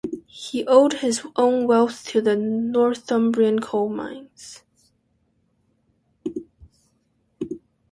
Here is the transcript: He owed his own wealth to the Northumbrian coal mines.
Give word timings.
He 0.25 0.65
owed 0.65 0.93
his 0.93 1.23
own 1.35 1.67
wealth 1.67 2.07
to 2.07 2.21
the 2.21 2.35
Northumbrian 2.35 3.59
coal 3.59 3.87
mines. 3.87 4.63